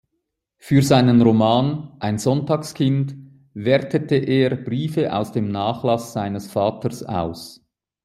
[0.57, 3.15] Für seinen Roman "Ein Sonntagskind"
[3.53, 7.63] wertete er Briefe aus dem Nachlass seines Vaters aus.